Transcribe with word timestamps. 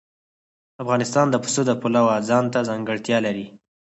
افغانستان 0.83 1.25
د 1.29 1.35
پسه 1.43 1.61
د 1.67 1.71
پلوه 1.81 2.15
ځانته 2.29 2.59
ځانګړتیا 2.69 3.17
لري. 3.25 3.45